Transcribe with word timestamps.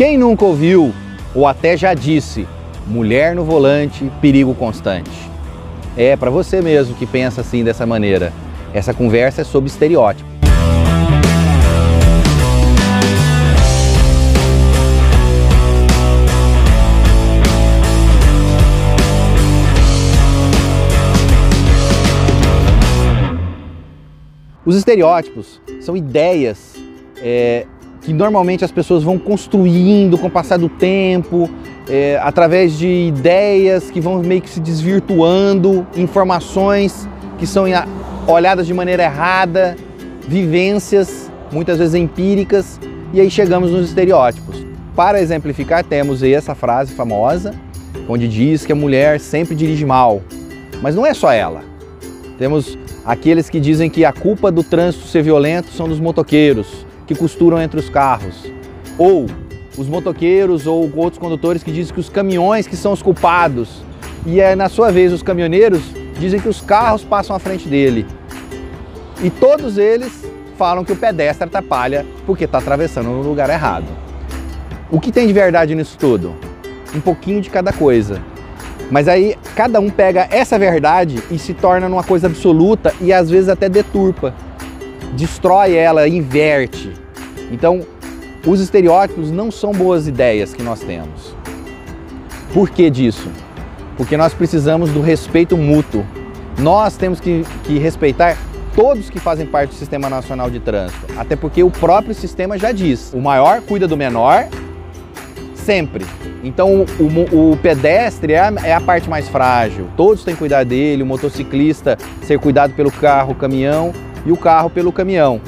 Quem 0.00 0.16
nunca 0.16 0.46
ouviu 0.46 0.94
ou 1.34 1.46
até 1.46 1.76
já 1.76 1.92
disse 1.92 2.48
mulher 2.86 3.34
no 3.34 3.44
volante, 3.44 4.10
perigo 4.18 4.54
constante? 4.54 5.10
É 5.94 6.16
para 6.16 6.30
você 6.30 6.62
mesmo 6.62 6.94
que 6.94 7.04
pensa 7.04 7.42
assim 7.42 7.62
dessa 7.62 7.84
maneira. 7.84 8.32
Essa 8.72 8.94
conversa 8.94 9.42
é 9.42 9.44
sobre 9.44 9.68
estereótipo. 9.68 10.26
Os 24.64 24.76
estereótipos 24.76 25.60
são 25.82 25.94
ideias 25.94 26.74
é, 27.18 27.66
que 28.00 28.12
normalmente 28.12 28.64
as 28.64 28.72
pessoas 28.72 29.02
vão 29.02 29.18
construindo 29.18 30.16
com 30.16 30.28
o 30.28 30.30
passar 30.30 30.58
do 30.58 30.68
tempo, 30.68 31.50
é, 31.88 32.18
através 32.22 32.78
de 32.78 32.86
ideias 32.86 33.90
que 33.90 34.00
vão 34.00 34.22
meio 34.22 34.40
que 34.40 34.48
se 34.48 34.60
desvirtuando, 34.60 35.86
informações 35.96 37.08
que 37.38 37.46
são 37.46 37.64
olhadas 38.26 38.66
de 38.66 38.72
maneira 38.72 39.02
errada, 39.02 39.76
vivências, 40.26 41.30
muitas 41.52 41.78
vezes 41.78 41.94
empíricas, 41.94 42.80
e 43.12 43.20
aí 43.20 43.30
chegamos 43.30 43.70
nos 43.70 43.88
estereótipos. 43.88 44.64
Para 44.94 45.20
exemplificar, 45.20 45.84
temos 45.84 46.22
essa 46.22 46.54
frase 46.54 46.92
famosa, 46.92 47.54
onde 48.08 48.28
diz 48.28 48.64
que 48.64 48.72
a 48.72 48.76
mulher 48.76 49.20
sempre 49.20 49.54
dirige 49.54 49.84
mal. 49.84 50.22
Mas 50.82 50.94
não 50.94 51.04
é 51.04 51.12
só 51.12 51.32
ela. 51.32 51.62
Temos 52.38 52.78
aqueles 53.04 53.50
que 53.50 53.60
dizem 53.60 53.90
que 53.90 54.04
a 54.04 54.12
culpa 54.12 54.50
do 54.50 54.62
trânsito 54.62 55.06
ser 55.06 55.22
violento 55.22 55.70
são 55.72 55.88
dos 55.88 56.00
motoqueiros, 56.00 56.86
que 57.10 57.14
costuram 57.16 57.60
entre 57.60 57.80
os 57.80 57.88
carros. 57.88 58.46
Ou 58.96 59.26
os 59.76 59.88
motoqueiros 59.88 60.64
ou 60.64 60.88
outros 60.94 61.18
condutores 61.18 61.60
que 61.60 61.72
dizem 61.72 61.92
que 61.92 61.98
os 61.98 62.08
caminhões 62.08 62.68
que 62.68 62.76
são 62.76 62.92
os 62.92 63.02
culpados. 63.02 63.82
E 64.24 64.40
é, 64.40 64.54
na 64.54 64.68
sua 64.68 64.92
vez 64.92 65.12
os 65.12 65.20
caminhoneiros 65.20 65.82
dizem 66.20 66.38
que 66.38 66.48
os 66.48 66.60
carros 66.60 67.02
passam 67.02 67.34
à 67.34 67.40
frente 67.40 67.68
dele. 67.68 68.06
E 69.24 69.28
todos 69.28 69.76
eles 69.76 70.24
falam 70.56 70.84
que 70.84 70.92
o 70.92 70.96
pedestre 70.96 71.48
atrapalha 71.48 72.06
porque 72.24 72.44
está 72.44 72.58
atravessando 72.58 73.08
no 73.08 73.22
lugar 73.22 73.50
errado. 73.50 73.88
O 74.88 75.00
que 75.00 75.10
tem 75.10 75.26
de 75.26 75.32
verdade 75.32 75.74
nisso 75.74 75.98
tudo? 75.98 76.36
Um 76.94 77.00
pouquinho 77.00 77.40
de 77.40 77.50
cada 77.50 77.72
coisa. 77.72 78.22
Mas 78.88 79.08
aí 79.08 79.34
cada 79.56 79.80
um 79.80 79.90
pega 79.90 80.28
essa 80.30 80.56
verdade 80.56 81.20
e 81.28 81.40
se 81.40 81.54
torna 81.54 81.88
numa 81.88 82.04
coisa 82.04 82.28
absoluta 82.28 82.94
e 83.00 83.12
às 83.12 83.28
vezes 83.28 83.48
até 83.48 83.68
deturpa. 83.68 84.32
Destrói 85.12 85.74
ela, 85.74 86.08
inverte. 86.08 86.92
Então, 87.50 87.84
os 88.46 88.60
estereótipos 88.60 89.30
não 89.30 89.50
são 89.50 89.72
boas 89.72 90.08
ideias 90.08 90.54
que 90.54 90.62
nós 90.62 90.80
temos. 90.80 91.34
Por 92.52 92.70
que 92.70 92.88
disso? 92.88 93.28
Porque 93.96 94.16
nós 94.16 94.32
precisamos 94.32 94.90
do 94.90 95.00
respeito 95.00 95.56
mútuo. 95.56 96.04
Nós 96.58 96.96
temos 96.96 97.20
que, 97.20 97.44
que 97.64 97.78
respeitar 97.78 98.36
todos 98.74 99.10
que 99.10 99.18
fazem 99.18 99.46
parte 99.46 99.70
do 99.70 99.74
Sistema 99.74 100.08
Nacional 100.08 100.50
de 100.50 100.60
Trânsito. 100.60 101.06
Até 101.16 101.36
porque 101.36 101.62
o 101.62 101.70
próprio 101.70 102.14
sistema 102.14 102.58
já 102.58 102.72
diz: 102.72 103.12
o 103.12 103.20
maior 103.20 103.60
cuida 103.60 103.86
do 103.86 103.96
menor 103.96 104.48
sempre. 105.54 106.04
Então 106.42 106.86
o, 106.98 107.52
o 107.52 107.56
pedestre 107.58 108.32
é 108.32 108.40
a, 108.40 108.52
é 108.64 108.72
a, 108.72 108.80
parte 108.80 109.08
mais 109.08 109.28
frágil, 109.28 109.86
todos 109.96 110.24
têm 110.24 110.34
que 110.34 110.38
cuidar 110.38 110.64
dele, 110.64 111.02
o 111.02 111.06
motociclista 111.06 111.98
ser 112.22 112.38
cuidado 112.38 112.72
pelo 112.72 112.90
carro, 112.90 113.34
caminhão 113.34 113.92
e 114.24 114.32
o 114.32 114.36
carro 114.36 114.70
pelo 114.70 114.92
caminhão. 114.92 115.40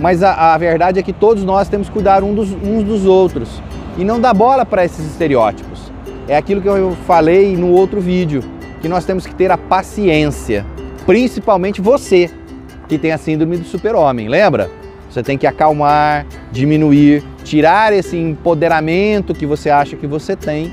Mas 0.00 0.22
a, 0.22 0.54
a 0.54 0.58
verdade 0.58 0.98
é 0.98 1.02
que 1.02 1.12
todos 1.12 1.44
nós 1.44 1.68
temos 1.68 1.88
que 1.88 1.94
cuidar 1.94 2.22
um 2.22 2.34
dos, 2.34 2.52
uns 2.52 2.82
dos 2.84 3.06
outros 3.06 3.62
e 3.98 4.04
não 4.04 4.20
dar 4.20 4.32
bola 4.32 4.64
para 4.64 4.84
esses 4.84 5.04
estereótipos. 5.06 5.92
É 6.26 6.36
aquilo 6.36 6.62
que 6.62 6.68
eu 6.68 6.96
falei 7.06 7.56
no 7.56 7.70
outro 7.70 8.00
vídeo, 8.00 8.42
que 8.80 8.88
nós 8.88 9.04
temos 9.04 9.26
que 9.26 9.34
ter 9.34 9.50
a 9.50 9.58
paciência, 9.58 10.64
principalmente 11.04 11.80
você 11.80 12.30
que 12.88 12.96
tem 12.98 13.12
a 13.12 13.18
síndrome 13.18 13.56
do 13.56 13.64
super-homem, 13.64 14.28
lembra? 14.28 14.70
Você 15.10 15.22
tem 15.22 15.36
que 15.36 15.46
acalmar, 15.46 16.24
diminuir, 16.52 17.24
tirar 17.42 17.92
esse 17.92 18.16
empoderamento 18.16 19.34
que 19.34 19.44
você 19.44 19.68
acha 19.68 19.96
que 19.96 20.06
você 20.06 20.36
tem 20.36 20.72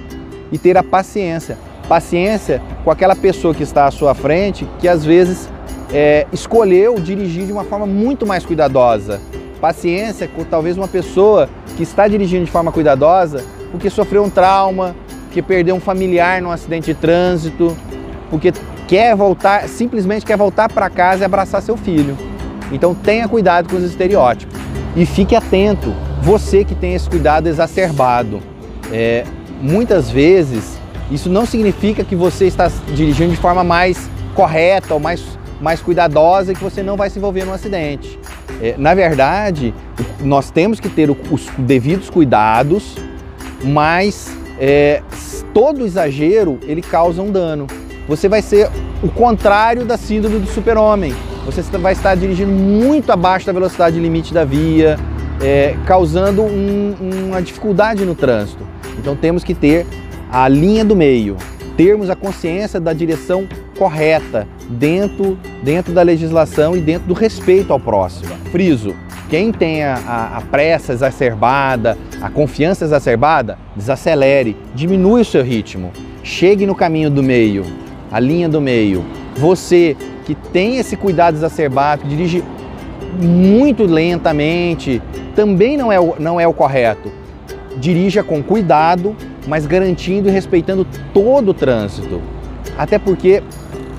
e 0.51 0.57
ter 0.57 0.77
a 0.77 0.83
paciência. 0.83 1.57
Paciência 1.89 2.61
com 2.83 2.91
aquela 2.91 3.15
pessoa 3.15 3.53
que 3.53 3.63
está 3.63 3.87
à 3.87 3.91
sua 3.91 4.13
frente, 4.13 4.67
que 4.79 4.87
às 4.87 5.03
vezes 5.03 5.49
é, 5.91 6.27
escolheu 6.31 6.95
dirigir 6.99 7.45
de 7.45 7.51
uma 7.51 7.63
forma 7.63 7.85
muito 7.85 8.25
mais 8.25 8.45
cuidadosa. 8.45 9.21
Paciência 9.61 10.27
com 10.27 10.43
talvez 10.43 10.77
uma 10.77 10.87
pessoa 10.87 11.49
que 11.75 11.83
está 11.83 12.07
dirigindo 12.07 12.45
de 12.45 12.51
forma 12.51 12.71
cuidadosa 12.71 13.43
porque 13.71 13.89
sofreu 13.89 14.23
um 14.23 14.29
trauma, 14.29 14.95
porque 15.25 15.41
perdeu 15.41 15.75
um 15.75 15.79
familiar 15.79 16.41
num 16.41 16.51
acidente 16.51 16.87
de 16.87 16.93
trânsito, 16.93 17.75
porque 18.29 18.53
quer 18.87 19.15
voltar, 19.15 19.67
simplesmente 19.67 20.25
quer 20.25 20.37
voltar 20.37 20.71
para 20.71 20.89
casa 20.89 21.23
e 21.23 21.25
abraçar 21.25 21.61
seu 21.61 21.77
filho. 21.77 22.17
Então 22.71 22.93
tenha 22.93 23.27
cuidado 23.27 23.69
com 23.69 23.77
os 23.77 23.83
estereótipos 23.83 24.57
e 24.95 25.05
fique 25.05 25.35
atento, 25.35 25.93
você 26.21 26.63
que 26.63 26.75
tem 26.75 26.95
esse 26.95 27.09
cuidado 27.09 27.47
exacerbado. 27.47 28.41
É, 28.91 29.25
muitas 29.61 30.09
vezes 30.09 30.77
isso 31.11 31.29
não 31.29 31.45
significa 31.45 32.03
que 32.03 32.15
você 32.15 32.45
está 32.45 32.69
dirigindo 32.93 33.31
de 33.31 33.37
forma 33.37 33.63
mais 33.63 34.09
correta 34.33 34.93
ou 34.93 34.99
mais, 34.99 35.23
mais 35.61 35.81
cuidadosa 35.81 36.51
e 36.51 36.55
que 36.55 36.63
você 36.63 36.83
não 36.83 36.95
vai 36.95 37.09
se 37.09 37.19
envolver 37.19 37.45
num 37.45 37.53
acidente. 37.53 38.19
É, 38.61 38.75
na 38.77 38.93
verdade, 38.93 39.73
nós 40.19 40.51
temos 40.51 40.79
que 40.79 40.89
ter 40.89 41.09
os 41.09 41.47
devidos 41.57 42.09
cuidados, 42.09 42.95
mas 43.63 44.35
é, 44.59 45.01
todo 45.53 45.85
exagero 45.85 46.59
ele 46.63 46.81
causa 46.81 47.21
um 47.21 47.31
dano. 47.31 47.67
Você 48.07 48.29
vai 48.29 48.41
ser 48.41 48.69
o 49.03 49.09
contrário 49.09 49.85
da 49.85 49.97
síndrome 49.97 50.39
do 50.39 50.47
super-homem 50.47 51.13
você 51.47 51.61
vai 51.77 51.93
estar 51.93 52.13
dirigindo 52.15 52.51
muito 52.51 53.09
abaixo 53.09 53.45
da 53.45 53.53
velocidade 53.53 53.97
limite 53.97 54.33
da 54.33 54.43
via, 54.43 54.97
é, 55.41 55.77
causando 55.85 56.43
um, 56.43 56.93
uma 57.29 57.41
dificuldade 57.41 58.03
no 58.03 58.13
trânsito. 58.13 58.67
Então 58.99 59.15
temos 59.15 59.45
que 59.45 59.53
ter 59.53 59.87
a 60.29 60.49
linha 60.49 60.83
do 60.83 60.93
meio, 60.93 61.37
termos 61.77 62.09
a 62.09 62.17
consciência 62.17 62.81
da 62.81 62.91
direção 62.91 63.47
correta 63.77 64.47
dentro, 64.69 65.37
dentro 65.63 65.93
da 65.93 66.01
legislação 66.01 66.75
e 66.75 66.81
dentro 66.81 67.07
do 67.07 67.13
respeito 67.13 67.71
ao 67.71 67.79
próximo. 67.79 68.35
Friso, 68.51 68.95
quem 69.29 69.51
tem 69.51 69.83
a, 69.83 70.37
a, 70.37 70.41
pressa 70.41 70.93
exacerbada, 70.93 71.97
a 72.21 72.29
confiança 72.29 72.85
exacerbada, 72.85 73.57
desacelere, 73.75 74.57
diminui 74.73 75.21
o 75.21 75.25
seu 75.25 75.43
ritmo, 75.43 75.91
chegue 76.23 76.65
no 76.65 76.73
caminho 76.73 77.09
do 77.09 77.21
meio, 77.21 77.65
a 78.11 78.19
linha 78.19 78.47
do 78.47 78.61
meio. 78.61 79.05
Você 79.35 79.95
que 80.25 80.35
tem 80.35 80.77
esse 80.77 80.95
cuidado 80.95 81.35
exacerbado, 81.35 82.01
que 82.01 82.07
dirige 82.09 82.43
muito 83.21 83.83
lentamente, 83.83 85.01
também 85.35 85.77
não 85.77 85.91
é, 85.91 85.99
o, 85.99 86.15
não 86.19 86.39
é 86.39 86.47
o 86.47 86.53
correto. 86.53 87.11
Dirija 87.77 88.23
com 88.23 88.41
cuidado, 88.41 89.15
mas 89.47 89.65
garantindo 89.65 90.27
e 90.27 90.31
respeitando 90.31 90.85
todo 91.13 91.49
o 91.49 91.53
trânsito. 91.53 92.21
Até 92.77 92.99
porque 92.99 93.41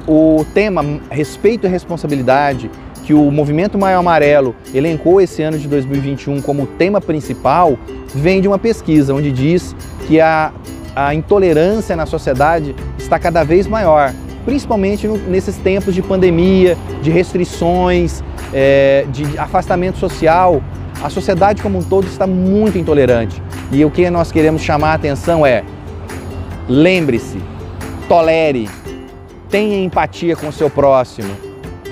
o 0.09 0.45
tema 0.55 0.83
respeito 1.11 1.67
e 1.67 1.71
responsabilidade 1.71 2.71
que 3.05 3.13
o 3.13 3.31
Movimento 3.31 3.79
Maio 3.79 3.99
Amarelo 3.99 4.57
elencou 4.75 5.21
esse 5.21 5.43
ano 5.43 5.59
de 5.59 5.69
2021 5.69 6.41
como 6.41 6.67
tema 6.67 7.01
principal 7.01 7.79
vem 8.15 8.41
de 8.41 8.49
uma 8.49 8.59
pesquisa 8.59 9.15
onde 9.15 9.31
diz 9.31 9.77
que 10.07 10.21
a, 10.21 10.53
a 10.97 11.15
intolerância 11.15 11.95
na 11.95 12.07
sociedade 12.07 12.75
está 12.99 13.19
cada 13.19 13.45
vez 13.45 13.67
maior 13.67 14.13
principalmente 14.49 15.07
no, 15.07 15.19
nesses 15.19 15.59
tempos 15.59 15.95
de 15.95 16.01
pandemia, 16.01 16.75
de 17.03 17.11
restrições, 17.11 18.25
é, 18.51 19.05
de 19.11 19.39
afastamento 19.39 19.99
social. 19.99 20.63
A 21.03 21.11
sociedade 21.11 21.61
como 21.61 21.79
um 21.79 21.83
todo 21.83 22.07
está 22.07 22.27
muito 22.27 22.79
intolerante. 22.79 23.43
E 23.71 23.85
o 23.85 23.91
que 23.91 24.09
nós 24.09 24.33
queremos 24.33 24.63
chamar 24.63 24.93
a 24.93 24.95
atenção 24.95 25.45
é: 25.45 25.63
lembre-se, 26.67 27.39
tolere, 28.09 28.71
tenha 29.49 29.83
empatia 29.83 30.37
com 30.37 30.49
o 30.49 30.53
seu 30.53 30.69
próximo. 30.69 31.35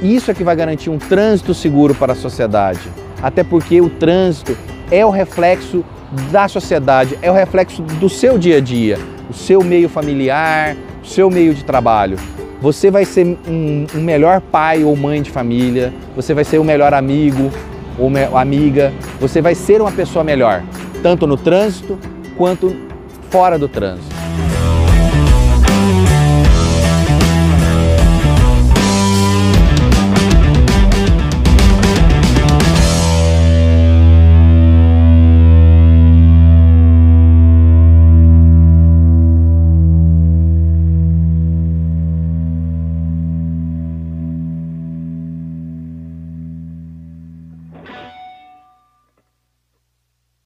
Isso 0.03 0.31
é 0.31 0.35
que 0.35 0.45
vai 0.45 0.55
garantir 0.55 0.91
um 0.91 0.99
trânsito 0.99 1.55
seguro 1.55 1.95
para 1.95 2.13
a 2.13 2.17
sociedade. 2.17 2.81
Até 3.23 3.43
porque 3.43 3.81
o 3.81 3.89
trânsito 3.89 4.57
é 4.91 5.05
o 5.05 5.11
reflexo 5.11 5.85
da 6.31 6.49
sociedade, 6.49 7.19
é 7.23 7.31
o 7.31 7.35
reflexo 7.35 7.83
do 7.83 8.09
seu 8.09 8.39
dia 8.39 8.59
a 8.59 8.61
dia, 8.61 8.99
o 9.29 9.35
seu 9.35 9.63
meio 9.63 9.89
familiar, 9.89 10.77
o 11.03 11.07
seu 11.07 11.31
meio 11.31 11.55
de 11.55 11.65
trabalho. 11.65 12.19
Você 12.61 12.91
vai 12.91 13.05
ser 13.05 13.27
um, 13.49 13.87
um 13.95 14.01
melhor 14.01 14.41
pai 14.41 14.85
ou 14.85 14.95
mãe 14.97 15.23
de 15.23 15.31
família, 15.31 15.93
você 16.15 16.33
vai 16.33 16.45
ser 16.45 16.59
o 16.59 16.63
um 16.63 16.65
melhor 16.65 16.95
amigo 16.95 17.51
ou 17.99 18.11
amiga, 18.37 18.93
você 19.19 19.41
vai 19.41 19.55
ser 19.55 19.81
uma 19.81 19.93
pessoa 19.93 20.25
melhor, 20.25 20.63
tanto 21.03 21.27
no 21.27 21.37
trânsito 21.37 21.99
quanto 22.37 22.75
fora 23.31 23.59
do 23.59 23.69
trânsito. 23.69 24.16